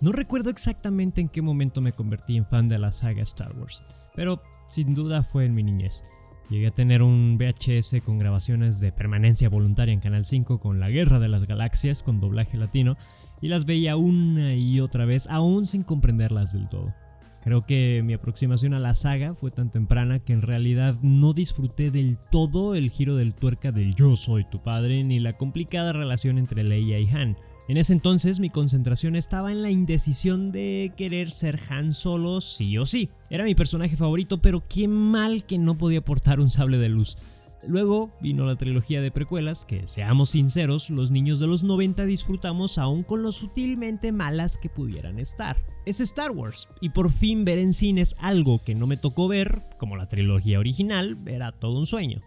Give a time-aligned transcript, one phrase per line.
[0.00, 3.84] No recuerdo exactamente en qué momento me convertí en fan de la saga Star Wars,
[4.14, 6.04] pero sin duda fue en mi niñez.
[6.48, 10.88] Llegué a tener un VHS con grabaciones de permanencia voluntaria en Canal 5 con La
[10.88, 12.96] Guerra de las Galaxias con doblaje latino
[13.42, 16.94] y las veía una y otra vez aún sin comprenderlas del todo.
[17.42, 21.90] Creo que mi aproximación a la saga fue tan temprana que en realidad no disfruté
[21.90, 26.38] del todo el giro del tuerca del yo soy tu padre ni la complicada relación
[26.38, 27.36] entre Leia y Han.
[27.70, 32.76] En ese entonces mi concentración estaba en la indecisión de querer ser Han Solo sí
[32.76, 33.10] o sí.
[33.30, 37.16] Era mi personaje favorito, pero qué mal que no podía portar un sable de luz.
[37.64, 42.76] Luego vino la trilogía de precuelas, que seamos sinceros, los niños de los 90 disfrutamos
[42.76, 45.56] aún con lo sutilmente malas que pudieran estar.
[45.86, 49.62] Es Star Wars, y por fin ver en cines algo que no me tocó ver,
[49.78, 52.20] como la trilogía original, era todo un sueño.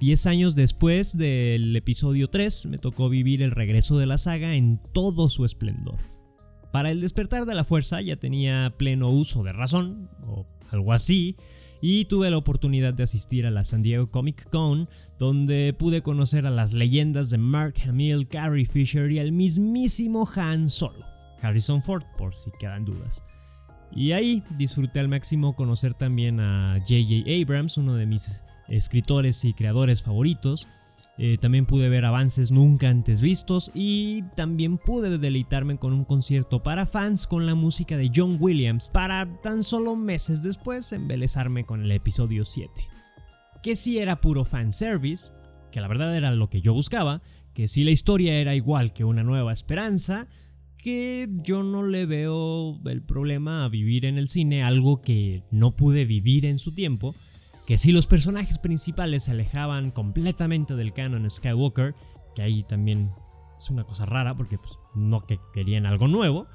[0.00, 4.80] Diez años después del episodio 3 me tocó vivir el regreso de la saga en
[4.92, 5.98] todo su esplendor.
[6.72, 11.36] Para el despertar de la fuerza ya tenía pleno uso de razón, o algo así,
[11.80, 16.44] y tuve la oportunidad de asistir a la San Diego Comic Con, donde pude conocer
[16.44, 21.04] a las leyendas de Mark Hamill, Carrie Fisher y al mismísimo Han Solo,
[21.40, 23.24] Harrison Ford, por si quedan dudas.
[23.94, 27.30] Y ahí disfruté al máximo conocer también a J.J.
[27.40, 30.68] Abrams, uno de mis escritores y creadores favoritos.
[31.16, 36.64] Eh, también pude ver avances nunca antes vistos y también pude deleitarme con un concierto
[36.64, 41.82] para fans con la música de John Williams para tan solo meses después embelezarme con
[41.82, 42.72] el episodio 7.
[43.62, 45.30] Que si era puro fanservice,
[45.70, 47.22] que la verdad era lo que yo buscaba,
[47.54, 50.26] que si la historia era igual que una nueva esperanza,
[50.76, 55.76] que yo no le veo el problema a vivir en el cine algo que no
[55.76, 57.14] pude vivir en su tiempo,
[57.66, 61.94] que si los personajes principales se alejaban completamente del canon Skywalker,
[62.34, 63.12] que ahí también
[63.58, 66.46] es una cosa rara porque pues, no que querían algo nuevo,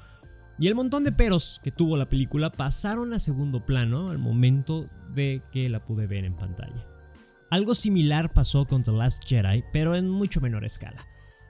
[0.58, 4.88] y el montón de peros que tuvo la película pasaron a segundo plano al momento
[5.14, 6.86] de que la pude ver en pantalla.
[7.50, 11.04] Algo similar pasó con The Last Jedi, pero en mucho menor escala.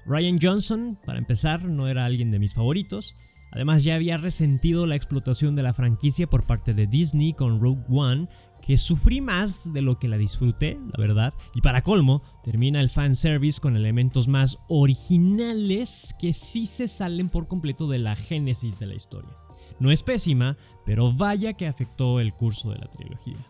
[0.07, 3.17] Ryan Johnson, para empezar, no era alguien de mis favoritos,
[3.53, 7.85] Además ya había resentido la explotación de la franquicia por parte de Disney con Rogue
[7.89, 8.29] One
[8.71, 11.35] que sufrí más de lo que la disfruté, la verdad.
[11.57, 17.49] Y para colmo, termina el fanservice con elementos más originales que sí se salen por
[17.49, 19.37] completo de la génesis de la historia.
[19.81, 23.45] No es pésima, pero vaya que afectó el curso de la trilogía.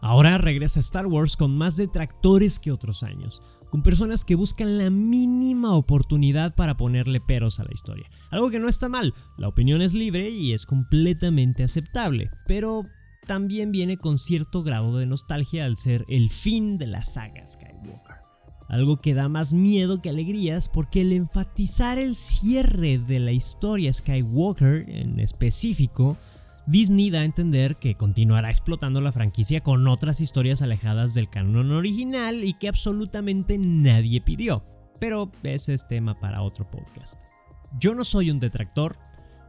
[0.00, 4.90] Ahora regresa Star Wars con más detractores que otros años, con personas que buscan la
[4.90, 8.10] mínima oportunidad para ponerle peros a la historia.
[8.32, 12.82] Algo que no está mal, la opinión es libre y es completamente aceptable, pero
[13.26, 18.16] también viene con cierto grado de nostalgia al ser el fin de la saga Skywalker.
[18.68, 23.92] Algo que da más miedo que alegrías porque el enfatizar el cierre de la historia
[23.92, 26.16] Skywalker en específico,
[26.66, 31.72] Disney da a entender que continuará explotando la franquicia con otras historias alejadas del canon
[31.72, 34.64] original y que absolutamente nadie pidió.
[34.98, 37.20] Pero ese es tema para otro podcast.
[37.78, 38.96] Yo no soy un detractor,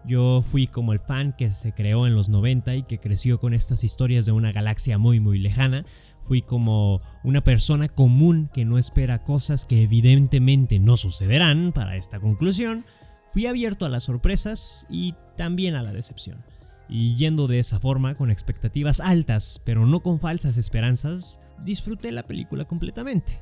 [0.07, 3.53] yo fui como el fan que se creó en los 90 y que creció con
[3.53, 5.85] estas historias de una galaxia muy muy lejana.
[6.21, 12.19] Fui como una persona común que no espera cosas que evidentemente no sucederán para esta
[12.19, 12.85] conclusión.
[13.27, 16.43] Fui abierto a las sorpresas y también a la decepción.
[16.87, 22.23] Y yendo de esa forma, con expectativas altas, pero no con falsas esperanzas, disfruté la
[22.23, 23.39] película completamente.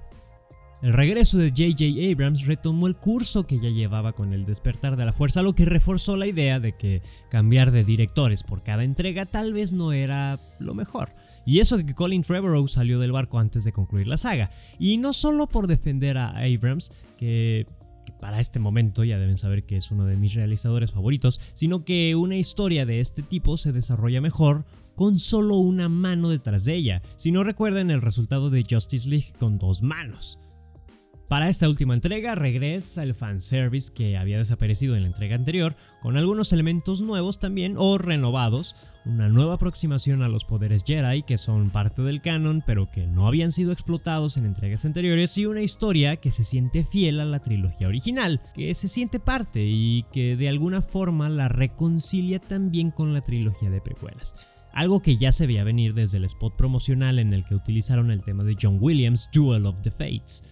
[0.84, 2.12] El regreso de J.J.
[2.12, 5.64] Abrams retomó el curso que ya llevaba con el despertar de la fuerza, lo que
[5.64, 10.42] reforzó la idea de que cambiar de directores por cada entrega tal vez no era
[10.60, 11.16] lo mejor.
[11.46, 14.52] Y eso que Colin Trevorrow salió del barco antes de concluir la saga.
[14.78, 17.66] Y no solo por defender a Abrams, que,
[18.06, 21.86] que para este momento ya deben saber que es uno de mis realizadores favoritos, sino
[21.86, 26.76] que una historia de este tipo se desarrolla mejor con solo una mano detrás de
[26.76, 27.02] ella.
[27.16, 30.40] Si no recuerdan el resultado de Justice League con dos manos.
[31.30, 36.16] Para esta última entrega regresa el fanservice que había desaparecido en la entrega anterior, con
[36.16, 38.76] algunos elementos nuevos también o renovados,
[39.06, 43.28] una nueva aproximación a los poderes Jedi que son parte del canon pero que no
[43.28, 47.40] habían sido explotados en entregas anteriores y una historia que se siente fiel a la
[47.40, 53.14] trilogía original, que se siente parte y que de alguna forma la reconcilia también con
[53.14, 54.36] la trilogía de precuelas
[54.74, 58.24] algo que ya se veía venir desde el spot promocional en el que utilizaron el
[58.24, 60.44] tema de John Williams' Duel of the Fates.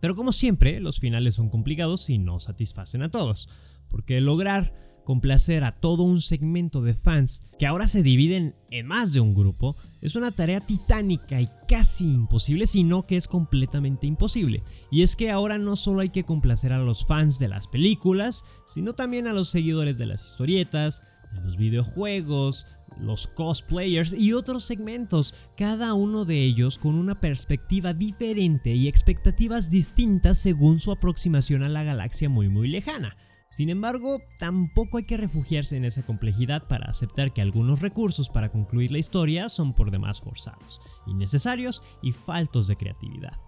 [0.00, 3.48] Pero como siempre, los finales son complicados y no satisfacen a todos,
[3.88, 4.72] porque lograr
[5.08, 9.32] complacer a todo un segmento de fans que ahora se dividen en más de un
[9.32, 14.62] grupo es una tarea titánica y casi imposible, sino que es completamente imposible.
[14.90, 18.44] Y es que ahora no solo hay que complacer a los fans de las películas,
[18.66, 21.02] sino también a los seguidores de las historietas,
[21.42, 22.66] los videojuegos,
[22.98, 29.70] los cosplayers y otros segmentos, cada uno de ellos con una perspectiva diferente y expectativas
[29.70, 33.16] distintas según su aproximación a la galaxia muy muy lejana.
[33.46, 38.50] Sin embargo, tampoco hay que refugiarse en esa complejidad para aceptar que algunos recursos para
[38.50, 43.47] concluir la historia son por demás forzados, innecesarios y faltos de creatividad.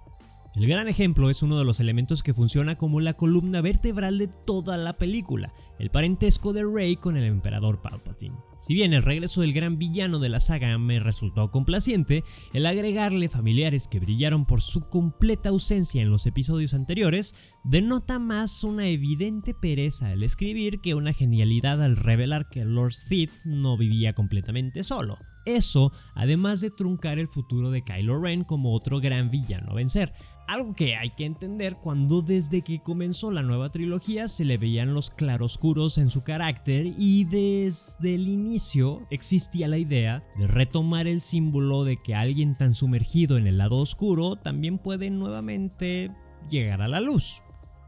[0.56, 4.26] El gran ejemplo es uno de los elementos que funciona como la columna vertebral de
[4.26, 8.34] toda la película, el parentesco de Rey con el emperador Palpatine.
[8.58, 13.28] Si bien el regreso del gran villano de la saga me resultó complaciente, el agregarle
[13.28, 19.54] familiares que brillaron por su completa ausencia en los episodios anteriores denota más una evidente
[19.54, 25.16] pereza al escribir que una genialidad al revelar que Lord Sith no vivía completamente solo.
[25.46, 30.12] Eso, además de truncar el futuro de Kylo Ren como otro gran villano a vencer,
[30.46, 34.94] algo que hay que entender cuando desde que comenzó la nueva trilogía se le veían
[34.94, 41.20] los claroscuros en su carácter y desde el inicio existía la idea de retomar el
[41.20, 46.10] símbolo de que alguien tan sumergido en el lado oscuro también puede nuevamente
[46.48, 47.42] llegar a la luz,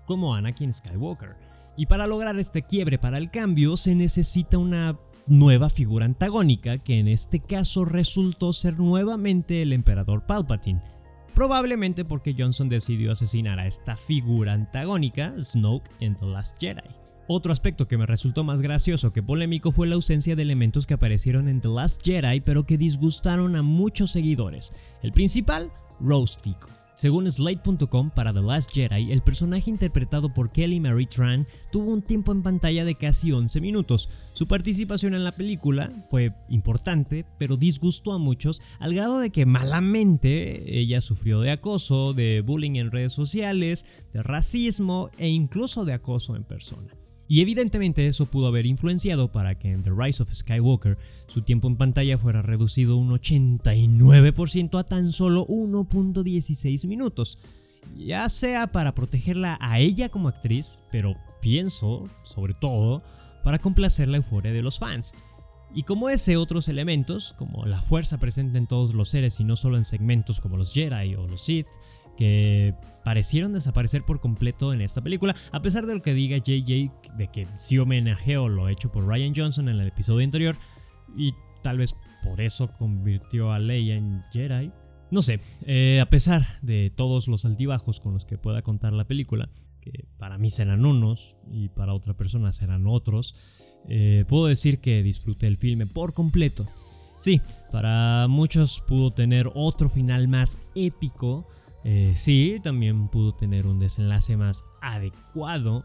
[0.06, 1.36] como Anakin Skywalker.
[1.76, 6.98] Y para lograr este quiebre para el cambio se necesita una nueva figura antagónica que
[6.98, 10.82] en este caso resultó ser nuevamente el emperador Palpatine
[11.32, 16.82] probablemente porque Johnson decidió asesinar a esta figura antagónica, Snoke, en The Last Jedi.
[17.28, 20.94] Otro aspecto que me resultó más gracioso que polémico fue la ausencia de elementos que
[20.94, 24.72] aparecieron en The Last Jedi pero que disgustaron a muchos seguidores.
[25.02, 25.70] El principal,
[26.00, 26.38] Rose.
[26.94, 32.02] Según Slate.com, para The Last Jedi, el personaje interpretado por Kelly Marie Tran tuvo un
[32.02, 34.08] tiempo en pantalla de casi 11 minutos.
[34.34, 39.46] Su participación en la película fue importante, pero disgustó a muchos al grado de que
[39.46, 45.94] malamente ella sufrió de acoso, de bullying en redes sociales, de racismo e incluso de
[45.94, 46.94] acoso en persona.
[47.32, 50.98] Y evidentemente eso pudo haber influenciado para que en The Rise of Skywalker
[51.28, 57.38] su tiempo en pantalla fuera reducido un 89% a tan solo 1.16 minutos.
[57.96, 63.02] Ya sea para protegerla a ella como actriz, pero pienso, sobre todo,
[63.42, 65.14] para complacer la euforia de los fans.
[65.74, 69.56] Y como ese, otros elementos, como la fuerza presente en todos los seres y no
[69.56, 71.68] solo en segmentos como los Jedi o los Sith,
[72.22, 76.92] que parecieron desaparecer por completo en esta película, a pesar de lo que diga JJ
[77.16, 80.54] de que sí homenajeó lo hecho por Ryan Johnson en el episodio anterior
[81.16, 81.34] y
[81.64, 84.70] tal vez por eso convirtió a Leia en Jedi.
[85.10, 89.04] No sé, eh, a pesar de todos los altibajos con los que pueda contar la
[89.04, 93.34] película, que para mí serán unos y para otra persona serán otros,
[93.88, 96.68] eh, puedo decir que disfruté el filme por completo.
[97.16, 97.40] Sí,
[97.72, 101.48] para muchos pudo tener otro final más épico,
[101.84, 105.84] eh, sí, también pudo tener un desenlace más adecuado,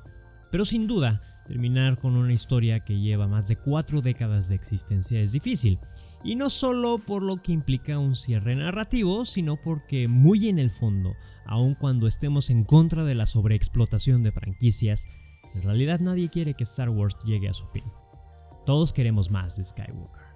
[0.52, 5.20] pero sin duda, terminar con una historia que lleva más de cuatro décadas de existencia
[5.22, 5.80] es difícil.
[6.24, 10.72] Y no solo por lo que implica un cierre narrativo, sino porque muy en el
[10.72, 11.14] fondo,
[11.46, 15.08] aun cuando estemos en contra de la sobreexplotación de franquicias,
[15.56, 17.84] en realidad nadie quiere que Star Wars llegue a su fin.
[18.66, 20.27] Todos queremos más de Skywalker.